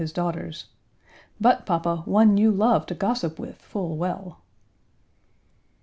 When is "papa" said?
1.67-1.97